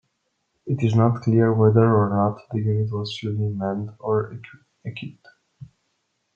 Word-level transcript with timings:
It 0.65 0.83
is 0.83 0.95
not 0.95 1.21
clear 1.21 1.53
whether 1.53 1.93
or 1.95 2.09
not 2.09 2.41
the 2.51 2.59
unit 2.59 2.91
was 2.91 3.15
fully 3.19 3.49
manned 3.49 3.91
or 3.99 4.35
equipped. 4.83 5.27